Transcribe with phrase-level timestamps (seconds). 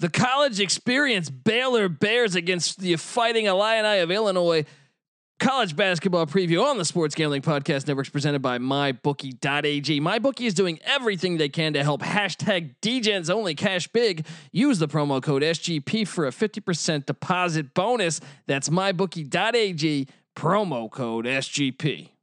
[0.00, 4.64] The college experience Baylor Bears against the Fighting Illini of Illinois.
[5.40, 10.00] College basketball preview on the Sports Gambling Podcast Network presented by MyBookie.ag.
[10.00, 14.26] MyBookie is doing everything they can to help hashtag DGens only cash big.
[14.52, 18.20] Use the promo code SGP for a 50% deposit bonus.
[18.46, 22.13] That's MyBookie.ag, promo code SGP.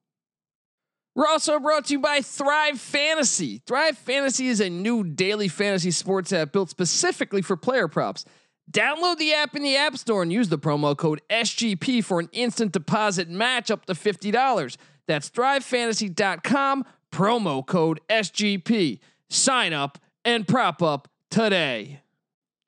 [1.14, 3.62] We're also brought to you by Thrive Fantasy.
[3.66, 8.24] Thrive Fantasy is a new daily fantasy sports app built specifically for player props.
[8.72, 12.30] Download the app in the App Store and use the promo code SGP for an
[12.32, 14.78] instant deposit match up to $50.
[15.06, 19.00] That's thrivefantasy.com, promo code SGP.
[19.30, 22.00] Sign up and prop up today.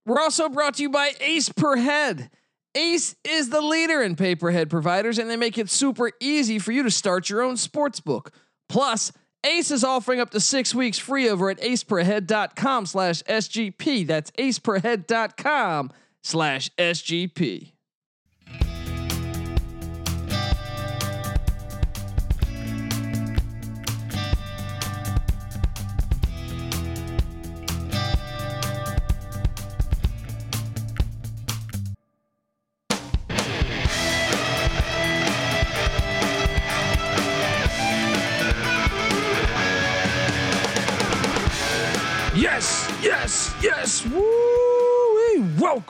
[0.05, 2.29] We're also brought to you by Ace Per Head.
[2.76, 6.84] Ace is the leader in pay-per-head providers, and they make it super easy for you
[6.84, 8.32] to start your own sports book.
[8.68, 9.12] Plus,
[9.46, 14.08] Ace is offering up to six weeks free over at aceperhead.com slash SGP.
[14.08, 15.91] That's aceperhead.com
[16.23, 17.73] slash SGP.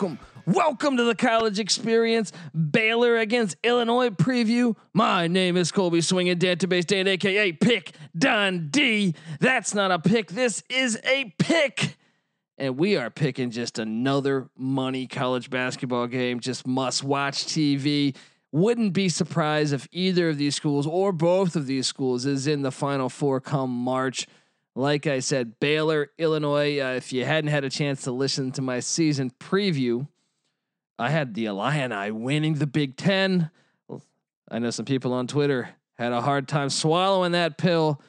[0.03, 0.19] Welcome.
[0.45, 2.33] Welcome to the college experience.
[2.71, 4.75] Baylor against Illinois preview.
[4.93, 9.15] My name is Colby Swinging Database Dan, aka Pick Dundee.
[9.39, 10.31] That's not a pick.
[10.31, 11.95] This is a pick.
[12.57, 18.13] And we are picking just another money college basketball game, just must watch TV.
[18.51, 22.61] Wouldn't be surprised if either of these schools or both of these schools is in
[22.61, 24.27] the final four come March.
[24.75, 26.79] Like I said, Baylor, Illinois.
[26.79, 30.07] Uh, if you hadn't had a chance to listen to my season preview,
[30.97, 33.51] I had the Illini winning the Big Ten.
[34.49, 38.01] I know some people on Twitter had a hard time swallowing that pill,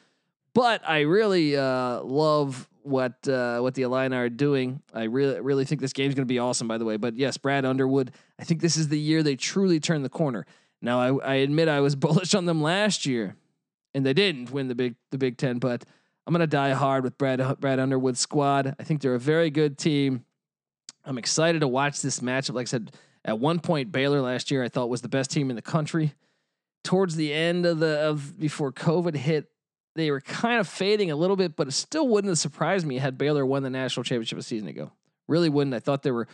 [0.54, 4.82] but I really uh, love what uh, what the Illini are doing.
[4.92, 6.69] I really really think this game's going to be awesome.
[6.69, 8.12] By the way, but yes, Brad Underwood.
[8.38, 10.47] I think this is the year they truly turn the corner.
[10.80, 13.36] Now I, I admit I was bullish on them last year,
[13.94, 15.84] and they didn't win the big the Big Ten, but
[16.26, 18.74] I'm gonna die hard with Brad Brad Underwood's squad.
[18.78, 20.24] I think they're a very good team.
[21.04, 22.54] I'm excited to watch this matchup.
[22.54, 22.92] Like I said,
[23.24, 26.14] at one point Baylor last year I thought was the best team in the country.
[26.82, 29.48] Towards the end of the of before COVID hit,
[29.94, 32.98] they were kind of fading a little bit, but it still wouldn't have surprised me
[32.98, 34.92] had Baylor won the national championship a season ago.
[35.28, 35.74] Really wouldn't.
[35.74, 36.28] I thought they were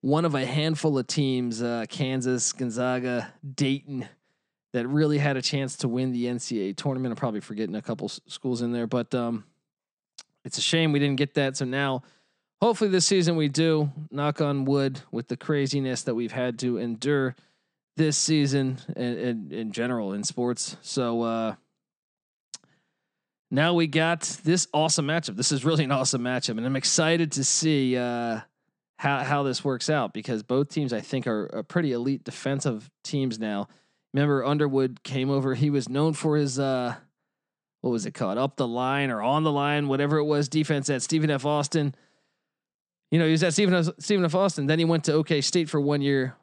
[0.00, 4.06] one of a handful of teams, uh, Kansas, Gonzaga, Dayton,
[4.74, 7.12] that really had a chance to win the NCAA tournament.
[7.12, 9.44] I'm probably forgetting a couple schools in there, but um,
[10.44, 11.56] it's a shame we didn't get that.
[11.56, 12.02] So now,
[12.60, 13.92] hopefully, this season we do.
[14.10, 17.36] Knock on wood with the craziness that we've had to endure
[17.96, 20.76] this season and, in general in sports.
[20.82, 21.54] So uh,
[23.52, 25.36] now we got this awesome matchup.
[25.36, 28.40] This is really an awesome matchup, and I'm excited to see uh,
[28.96, 32.90] how how this works out because both teams I think are, are pretty elite defensive
[33.04, 33.68] teams now.
[34.14, 35.54] Remember Underwood came over.
[35.54, 36.94] He was known for his uh,
[37.80, 38.38] what was it called?
[38.38, 41.44] Up the line or on the line, whatever it was, defense at Stephen F.
[41.44, 41.94] Austin.
[43.10, 43.88] You know, he was at Stephen F.
[43.98, 44.34] Stephen F.
[44.34, 44.66] Austin.
[44.66, 46.36] Then he went to OK State for one year,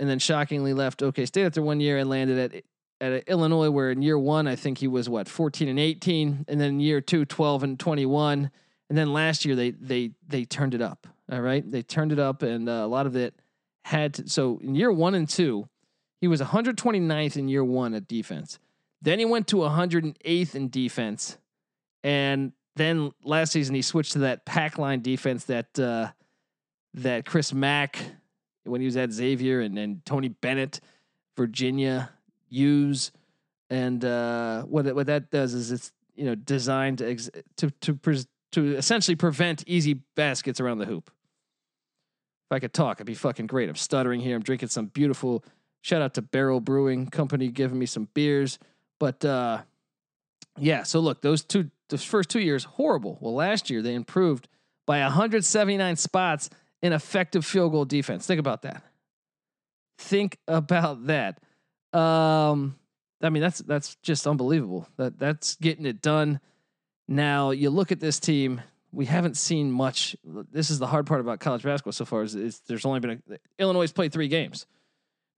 [0.00, 2.64] and then shockingly left OK State after one year and landed at
[3.00, 6.60] at Illinois, where in year one I think he was what 14 and 18, and
[6.60, 8.50] then year two 12 and 21,
[8.88, 11.06] and then last year they they they turned it up.
[11.30, 13.34] All right, they turned it up, and uh, a lot of it
[13.84, 15.68] had to, so in year one and two,
[16.20, 18.58] he was 129th in year one at defense.
[19.00, 21.38] Then he went to 108th in defense,
[22.02, 26.08] and then last season he switched to that pack line defense that uh,
[26.94, 27.98] that Chris Mack
[28.64, 30.80] when he was at Xavier and and Tony Bennett,
[31.36, 32.10] Virginia
[32.48, 33.12] use,
[33.70, 37.94] and uh, what what that does is it's you know designed to ex- to to
[37.94, 41.10] pres to essentially prevent easy baskets around the hoop.
[42.50, 43.68] If I could talk, I'd be fucking great.
[43.68, 44.34] I'm stuttering here.
[44.34, 45.44] I'm drinking some beautiful.
[45.80, 48.58] Shout out to Barrel Brewing Company giving me some beers.
[48.98, 49.62] But uh,
[50.58, 53.18] yeah, so look, those two, those first two years, horrible.
[53.20, 54.48] Well, last year they improved
[54.86, 56.50] by 179 spots
[56.82, 58.26] in effective field goal defense.
[58.26, 58.82] Think about that.
[59.98, 61.40] Think about that.
[61.92, 62.76] Um,
[63.22, 64.88] I mean, that's that's just unbelievable.
[64.96, 66.40] That that's getting it done.
[67.08, 68.60] Now you look at this team.
[68.92, 70.16] We haven't seen much.
[70.24, 72.22] This is the hard part about college basketball so far.
[72.22, 74.66] Is, is there's only been a, Illinois played three games.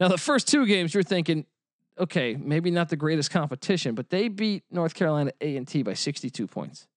[0.00, 1.44] Now the first two games, you're thinking,
[1.99, 5.93] okay, maybe not the greatest competition, but they beat North Carolina A and T by
[5.93, 6.88] 62 points.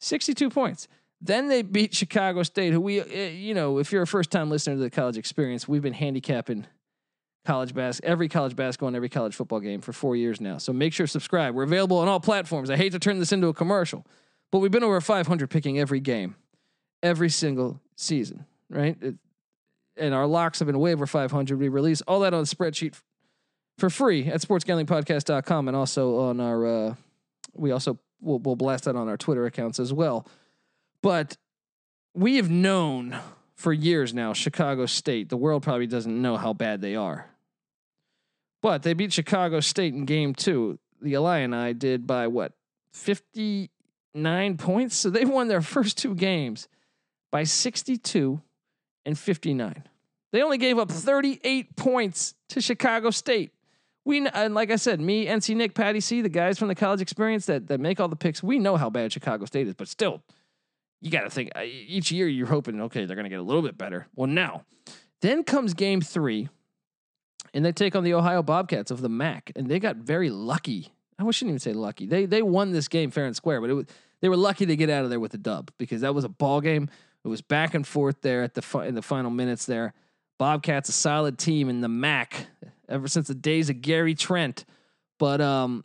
[0.00, 0.86] 62 points.
[1.22, 4.50] Then they beat Chicago State, who we, uh, you know, if you're a first time
[4.50, 6.66] listener to the college experience, we've been handicapping
[7.44, 10.58] college bas- every college basketball and every college football game for four years now.
[10.58, 11.54] So make sure to subscribe.
[11.54, 12.70] We're available on all platforms.
[12.70, 14.06] I hate to turn this into a commercial,
[14.50, 16.36] but we've been over 500 picking every game,
[17.02, 18.96] every single season, right?
[19.00, 19.16] It,
[20.00, 21.58] and our locks have been way over 500.
[21.58, 22.98] We release all that on a spreadsheet
[23.78, 26.94] for free at sportsgamblingpodcast.com and also on our, uh,
[27.54, 30.26] we also will we'll blast that on our Twitter accounts as well.
[31.02, 31.36] But
[32.14, 33.18] we have known
[33.54, 37.26] for years now, Chicago State, the world probably doesn't know how bad they are.
[38.62, 40.78] But they beat Chicago State in game two.
[41.00, 42.52] The Illini did by what,
[42.92, 44.96] 59 points?
[44.96, 46.68] So they won their first two games
[47.30, 48.42] by 62
[49.04, 49.84] and 59.
[50.32, 53.52] They only gave up 38 points to Chicago State.
[54.04, 57.00] We and like I said, me, NC Nick, Patty C, the guys from the college
[57.00, 59.88] experience that that make all the picks, we know how bad Chicago State is, but
[59.88, 60.22] still,
[61.00, 63.42] you got to think uh, each year you're hoping, okay, they're going to get a
[63.42, 64.06] little bit better.
[64.14, 64.64] Well, now,
[65.20, 66.48] then comes game three,
[67.52, 70.92] and they take on the Ohio Bobcats of the MAC, and they got very lucky.
[71.18, 72.06] I shouldn't even say lucky.
[72.06, 73.86] They they won this game fair and square, but it was
[74.20, 76.28] they were lucky to get out of there with a dub because that was a
[76.28, 76.88] ball game.
[77.24, 79.94] It was back and forth there at the fi- in the final minutes there.
[80.38, 82.46] Bobcats a solid team in the MAC
[82.88, 84.64] ever since the days of Gary Trent,
[85.18, 85.84] but um,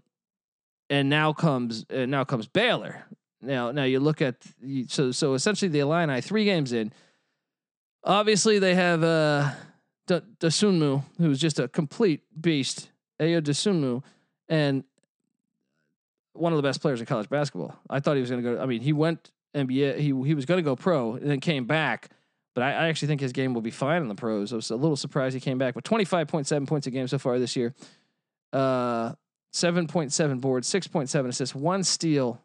[0.90, 3.06] and now comes uh, now comes Baylor,
[3.46, 4.38] now, now you look at
[4.88, 6.92] so so essentially the Illini three games in.
[8.04, 9.52] Obviously, they have uh,
[10.08, 12.90] D- Dosunmu, who's just a complete beast,
[13.20, 14.04] Ayo Dosunmu,
[14.48, 14.84] and
[16.34, 17.76] one of the best players in college basketball.
[17.90, 18.62] I thought he was going to go.
[18.62, 19.98] I mean, he went NBA.
[19.98, 22.10] He he was going to go pro and then came back.
[22.54, 24.54] But I, I, actually think his game will be fine in the pros.
[24.54, 25.74] I was a little surprised he came back.
[25.74, 27.74] But 25.7 points a game so far this year.
[28.54, 29.12] Uh,
[29.54, 32.42] 7.7 boards, 6.7 assists, one steal,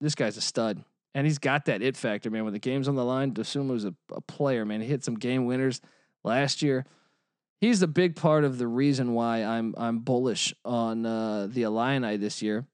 [0.00, 0.82] this guy's a stud.
[1.14, 2.44] And he's got that it factor, man.
[2.44, 4.80] When the game's on the line, Dosunmu's a, a player, man.
[4.80, 5.80] He hit some game winners
[6.24, 6.84] last year.
[7.60, 12.16] He's a big part of the reason why I'm I'm bullish on uh, the Illini
[12.16, 12.66] this year.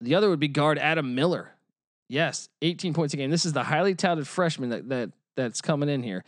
[0.00, 1.53] The other would be guard Adam Miller.
[2.08, 3.30] Yes, 18 points a game.
[3.30, 6.24] This is the highly touted freshman that that that's coming in here.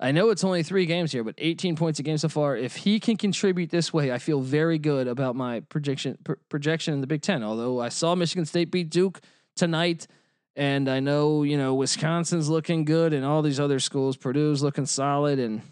[0.00, 2.56] I know it's only three games here, but 18 points a game so far.
[2.56, 6.92] If he can contribute this way, I feel very good about my projection pr- projection
[6.94, 7.44] in the Big Ten.
[7.44, 9.20] Although I saw Michigan State beat Duke
[9.54, 10.08] tonight,
[10.56, 14.86] and I know you know Wisconsin's looking good, and all these other schools, Purdue's looking
[14.86, 15.62] solid, and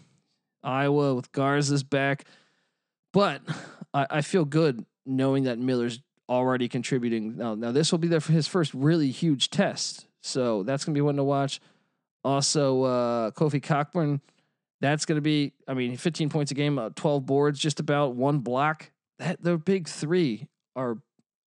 [0.63, 2.25] Iowa with Garza's back.
[3.11, 3.41] But
[3.93, 7.37] I, I feel good knowing that Miller's already contributing.
[7.37, 10.95] Now, now this will be there for his first really huge test, so that's gonna
[10.95, 11.59] be one to watch.
[12.23, 14.21] Also, uh, Kofi Cockburn,
[14.81, 18.15] that's going to be, I mean, 15 points a game, uh, 12 boards, just about
[18.15, 18.91] one block.
[19.19, 20.97] That the big three are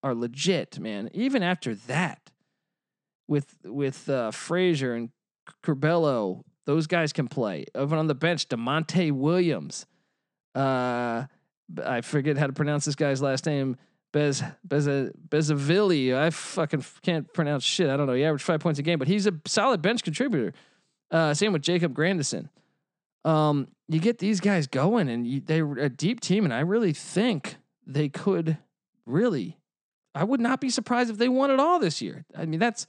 [0.05, 1.11] are legit, man.
[1.13, 2.31] Even after that,
[3.27, 5.11] with with uh, Frazier and
[5.65, 7.67] Curbelo, those guys can play.
[7.77, 9.87] Even on the bench, Da'Monte Williams.
[10.55, 11.25] Uh,
[11.85, 13.77] I forget how to pronounce this guy's last name.
[14.15, 16.17] Bez Bez Bezavilli.
[16.17, 17.91] I fucking can't pronounce shit.
[17.91, 18.13] I don't know.
[18.13, 20.55] He averaged five points a game, but he's a solid bench contributor.
[21.11, 22.49] Uh, same with Jacob Grandison.
[23.25, 26.93] Um, you get these guys going, and you, they're a deep team, and I really
[26.93, 27.57] think
[27.87, 28.57] they could
[29.05, 29.59] really.
[30.15, 32.25] I would not be surprised if they won it all this year.
[32.37, 32.87] I mean, that's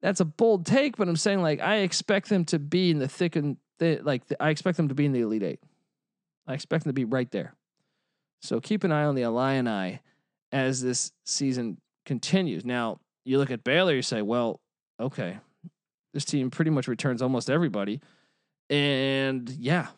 [0.00, 3.08] that's a bold take, but I'm saying like I expect them to be in the
[3.08, 5.60] thick and th- like I expect them to be in the elite eight.
[6.46, 7.54] I expect them to be right there.
[8.40, 10.00] So keep an eye on the Illini
[10.52, 12.64] as this season continues.
[12.64, 14.60] Now, you look at Baylor, you say, well,
[15.00, 15.38] okay,
[16.12, 18.00] this team pretty much returns almost everybody.
[18.70, 19.88] And yeah,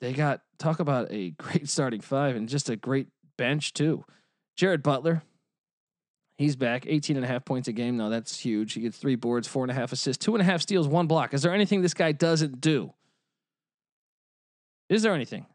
[0.00, 4.04] they got talk about a great starting five and just a great bench too.
[4.56, 5.22] Jared Butler,
[6.38, 7.96] he's back, 18 and a half points a game.
[7.96, 8.74] Now that's huge.
[8.74, 11.06] He gets three boards, four and a half assists, two and a half steals, one
[11.06, 11.34] block.
[11.34, 12.92] Is there anything this guy doesn't do?
[14.88, 15.46] Is there anything?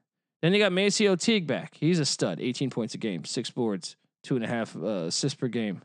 [0.42, 1.76] Then you got MaCio Teague back.
[1.80, 5.36] He's a stud, 18 points a game, six boards, two and a half uh, assists
[5.36, 5.82] per game.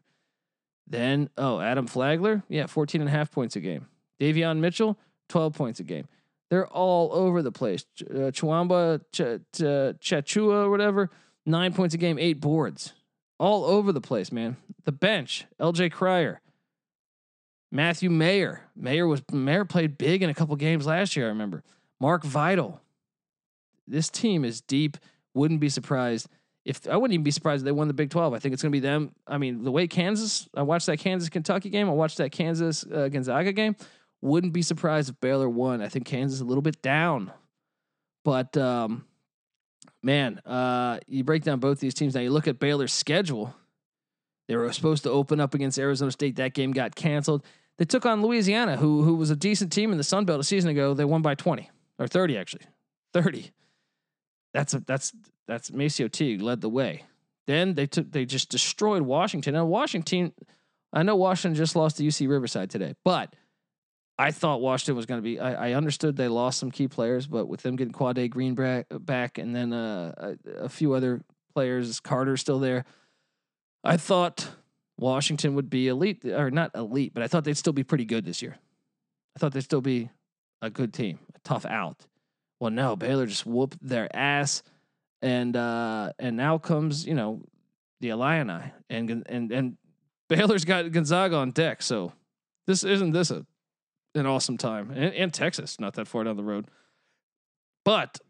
[0.86, 3.86] Then, oh, Adam Flagler, yeah, 14 and a half points a game.
[4.20, 4.98] Davion Mitchell,
[5.28, 6.06] 12 points a game.
[6.50, 7.84] They're all over the place.
[7.96, 11.10] Ch- uh, Chuamba Ch- Ch- Chachua or whatever,
[11.46, 12.92] nine points a game, eight boards.
[13.38, 14.56] All over the place, man.
[14.84, 16.40] The bench, LJ Cryer,
[17.72, 18.62] Matthew Mayer.
[18.76, 21.64] Mayer was Mayer played big in a couple games last year, I remember.
[22.00, 22.80] Mark Vital.
[23.86, 24.96] This team is deep.
[25.34, 26.28] Wouldn't be surprised
[26.64, 28.32] if I wouldn't even be surprised if they won the Big 12.
[28.32, 29.12] I think it's going to be them.
[29.26, 32.84] I mean, the way Kansas, I watched that Kansas Kentucky game, I watched that Kansas
[32.84, 33.76] uh, Gonzaga game.
[34.22, 35.82] Wouldn't be surprised if Baylor won.
[35.82, 37.30] I think Kansas is a little bit down.
[38.24, 39.04] But um,
[40.02, 42.14] man, uh, you break down both these teams.
[42.14, 43.54] Now you look at Baylor's schedule.
[44.48, 46.36] They were supposed to open up against Arizona State.
[46.36, 47.44] That game got canceled.
[47.76, 50.44] They took on Louisiana, who who was a decent team in the Sun Belt a
[50.44, 50.94] season ago.
[50.94, 51.68] They won by 20
[51.98, 52.66] or 30 actually.
[53.12, 53.50] 30.
[54.52, 55.12] That's a, that's
[55.46, 57.04] that's MaCio Teague led the way.
[57.46, 59.54] Then they took they just destroyed Washington.
[59.54, 60.32] Now Washington,
[60.92, 63.34] I know Washington just lost to UC Riverside today, but
[64.18, 65.40] I thought Washington was going to be.
[65.40, 69.38] I, I, understood they lost some key players, but with them getting Quade Green back
[69.38, 71.20] and then uh, a, a, few other
[71.52, 72.84] players, Carter still there,
[73.82, 74.48] I thought
[74.98, 78.24] Washington would be elite or not elite, but I thought they'd still be pretty good
[78.24, 78.56] this year.
[79.36, 80.10] I thought they'd still be
[80.62, 82.06] a good team, a tough out.
[82.60, 84.62] Well, no, Baylor just whooped their ass,
[85.24, 87.40] and uh, and now comes you know
[88.00, 89.76] the Illini, and and and
[90.28, 91.82] Baylor's got Gonzaga on deck.
[91.82, 92.12] So
[92.66, 93.44] this isn't this a
[94.14, 96.66] an awesome time, and, and Texas not that far down the road.
[97.84, 98.20] But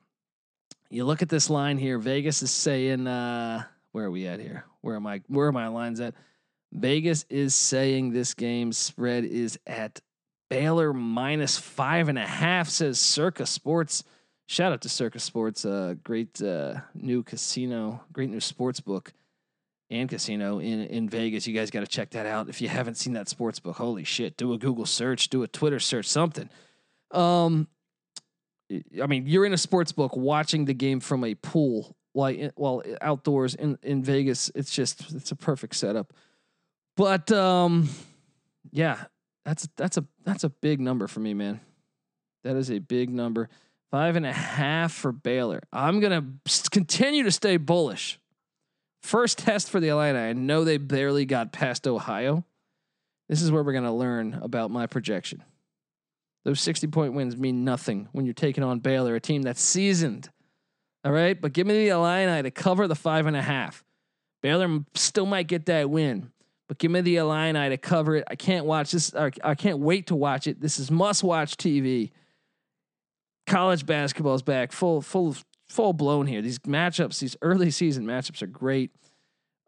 [0.88, 1.98] you look at this line here.
[1.98, 4.64] Vegas is saying, uh, where are we at here?
[4.80, 5.20] Where am I?
[5.26, 6.14] Where are my lines at?
[6.72, 10.00] Vegas is saying this game spread is at
[10.48, 14.04] Baylor minus five and a half, says Circa Sports.
[14.46, 19.12] Shout out to Circa Sports, uh, great uh, new casino, great new sports book
[19.90, 21.46] and casino in, in Vegas.
[21.46, 22.48] You guys got to check that out.
[22.48, 25.48] If you haven't seen that sports book, holy shit, do a Google search, do a
[25.48, 26.50] Twitter search, something.
[27.10, 27.68] Um,
[29.02, 32.82] I mean, you're in a sports book watching the game from a pool while, while
[33.00, 34.50] outdoors in, in Vegas.
[34.54, 36.12] It's just, it's a perfect setup.
[36.96, 37.88] But um,
[38.70, 39.04] yeah,
[39.44, 41.60] that's that's a that's a big number for me, man.
[42.44, 43.48] That is a big number.
[43.94, 45.60] Five and a half for Baylor.
[45.72, 46.24] I'm gonna
[46.72, 48.18] continue to stay bullish.
[49.04, 50.18] First test for the Illini.
[50.18, 52.44] I know they barely got past Ohio.
[53.28, 55.44] This is where we're gonna learn about my projection.
[56.44, 60.28] Those 60 point wins mean nothing when you're taking on Baylor, a team that's seasoned.
[61.04, 63.84] All right, but give me the Illini to cover the five and a half.
[64.42, 66.32] Baylor still might get that win.
[66.66, 68.24] But give me the Illini to cover it.
[68.26, 69.14] I can't watch this.
[69.14, 70.60] I can't wait to watch it.
[70.60, 72.10] This is must-watch TV.
[73.46, 75.36] College basketball is back, full, full,
[75.68, 76.40] full blown here.
[76.42, 78.90] These matchups, these early season matchups, are great.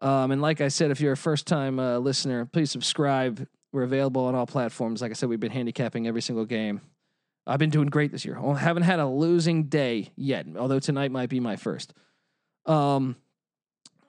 [0.01, 3.47] Um, and like I said, if you're a first-time uh, listener, please subscribe.
[3.71, 5.01] We're available on all platforms.
[5.01, 6.81] Like I said, we've been handicapping every single game.
[7.45, 8.37] I've been doing great this year.
[8.37, 11.93] I haven't had a losing day yet, although tonight might be my first.
[12.65, 13.15] Um,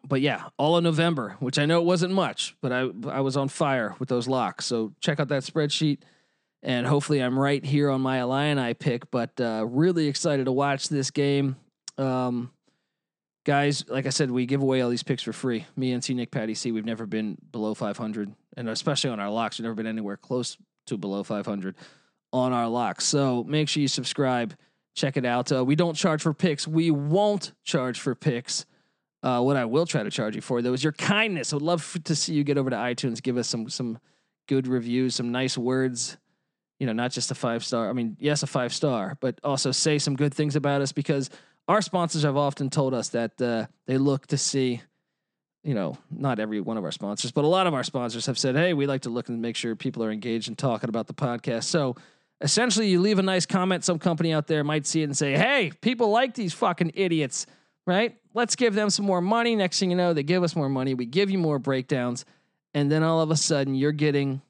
[0.07, 3.37] but yeah, all of November, which I know it wasn't much, but I I was
[3.37, 4.67] on fire with those locks.
[4.67, 5.99] So check out that spreadsheet,
[6.63, 9.11] and hopefully I'm right here on my Illini pick.
[9.11, 11.57] But uh, really excited to watch this game,
[11.97, 12.51] um,
[13.45, 13.85] guys.
[13.89, 15.67] Like I said, we give away all these picks for free.
[15.77, 16.73] Me and C Nick Patty C.
[16.73, 20.57] We've never been below 500, and especially on our locks, we've never been anywhere close
[20.87, 21.77] to below 500
[22.33, 23.05] on our locks.
[23.05, 24.55] So make sure you subscribe.
[24.95, 25.53] Check it out.
[25.53, 26.67] Uh, we don't charge for picks.
[26.67, 28.67] We won't charge for picks.
[29.23, 31.53] Uh, what I will try to charge you for though is your kindness.
[31.53, 33.99] I would love to see you get over to iTunes, give us some some
[34.47, 36.17] good reviews, some nice words.
[36.79, 37.89] You know, not just a five star.
[37.89, 41.29] I mean, yes, a five star, but also say some good things about us because
[41.67, 44.83] our sponsors have often told us that uh, they look to see.
[45.65, 48.39] You know, not every one of our sponsors, but a lot of our sponsors have
[48.39, 51.09] said, "Hey, we like to look and make sure people are engaged and talking about
[51.09, 51.97] the podcast." So,
[52.41, 55.37] essentially, you leave a nice comment, some company out there might see it and say,
[55.37, 57.47] "Hey, people like these fucking idiots."
[57.89, 58.17] right?
[58.35, 59.57] Let's give them some more money.
[59.57, 60.93] Next thing you know, they give us more money.
[60.93, 62.27] We give you more breakdowns.
[62.75, 64.43] And then all of a sudden, you're getting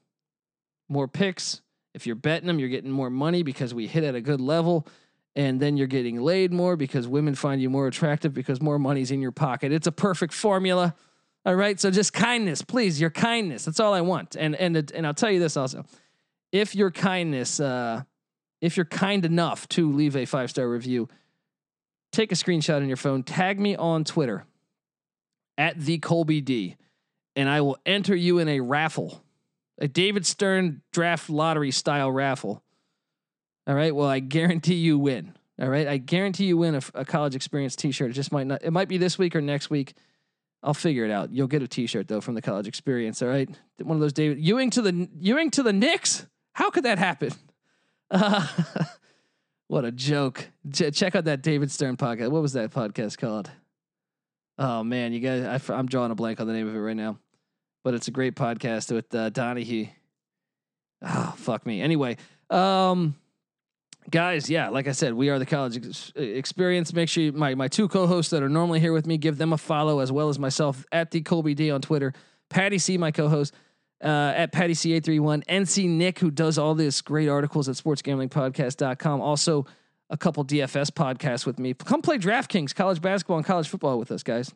[0.89, 1.61] more picks.
[1.99, 4.87] If you're betting them, you're getting more money because we hit at a good level.
[5.35, 9.11] And then you're getting laid more because women find you more attractive because more money's
[9.11, 9.73] in your pocket.
[9.73, 10.95] It's a perfect formula.
[11.45, 11.77] All right.
[11.77, 13.01] So just kindness, please.
[13.01, 13.65] Your kindness.
[13.65, 14.37] That's all I want.
[14.37, 15.83] And and and I'll tell you this also.
[16.53, 18.03] If your kindness, uh,
[18.61, 21.09] if you're kind enough to leave a five star review,
[22.13, 24.45] take a screenshot on your phone, tag me on Twitter
[25.57, 26.77] at the Colby D,
[27.35, 29.21] and I will enter you in a raffle,
[29.79, 32.63] a David Stern draft lottery style raffle.
[33.67, 33.95] All right.
[33.95, 35.35] Well, I guarantee you win.
[35.61, 35.87] All right.
[35.87, 38.11] I guarantee you win a, a college experience T-shirt.
[38.11, 38.63] It just might not.
[38.63, 39.93] It might be this week or next week.
[40.61, 41.31] I'll figure it out.
[41.31, 43.21] You'll get a T-shirt though from the college experience.
[43.21, 43.49] All right.
[43.81, 46.25] One of those David Ewing to the Ewing to the Knicks.
[46.53, 47.31] How could that happen?
[48.11, 48.45] Uh,
[49.69, 50.49] What a joke.
[50.73, 52.31] Ch- check out that David Stern podcast.
[52.31, 53.51] What was that podcast called?
[54.57, 56.97] Oh man, you guys, I, am drawing a blank on the name of it right
[56.97, 57.19] now,
[57.83, 59.87] but it's a great podcast with uh, Donahue.
[61.01, 61.81] Oh fuck me.
[61.81, 62.17] Anyway,
[62.49, 63.15] um,
[64.09, 66.93] guys, yeah, like I said, we are the college ex- experience.
[66.93, 69.53] Make sure you, my my two co-hosts that are normally here with me give them
[69.53, 72.13] a follow as well as myself at the Colby D on Twitter.
[72.49, 73.53] Patty C, my co-host
[74.03, 79.21] uh, at Patty C831, NC Nick, who does all this great articles at sportsgamblingpodcast.com.
[79.21, 79.65] Also,
[80.09, 81.73] a couple DFS podcasts with me.
[81.73, 84.53] Come play DraftKings, college basketball, and college football with us, guys.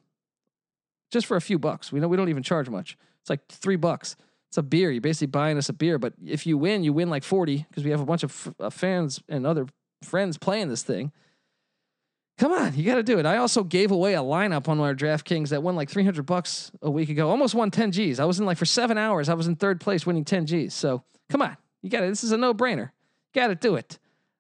[1.12, 1.92] Just for a few bucks.
[1.92, 2.98] We know we don't even charge much.
[3.24, 4.16] It's like three bucks
[4.50, 4.92] It's a beer.
[4.92, 7.84] You're basically buying us a beer, but if you win, you win like 40 because
[7.84, 9.66] we have a bunch of f- uh, fans and other
[10.04, 11.12] friends playing this thing.
[12.38, 13.26] Come on, you got to do it.
[13.26, 16.90] I also gave away a lineup on our DraftKings that won like 300 bucks a
[16.90, 17.30] week ago.
[17.30, 18.20] Almost won 10 G's.
[18.20, 19.30] I was in like for seven hours.
[19.30, 20.74] I was in third place winning 10 G's.
[20.74, 22.10] So come on, you got it.
[22.10, 22.90] This is a no brainer.
[23.34, 24.00] Got to do it.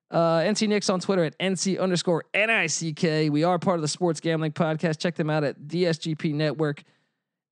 [0.09, 3.31] Uh, NC Nicks on Twitter at NC underscore NICK.
[3.31, 4.99] We are part of the Sports Gambling Podcast.
[4.99, 6.83] Check them out at DSGP Network.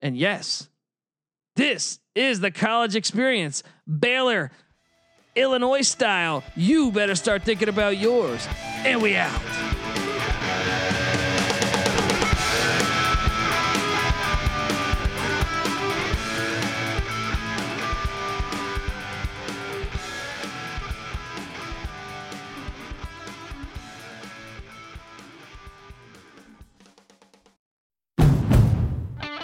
[0.02, 0.70] And yes,
[1.62, 3.62] this is the college experience.
[3.88, 4.52] Baylor,
[5.36, 6.44] Illinois style.
[6.56, 8.48] You better start thinking about yours.
[8.84, 9.42] And we out.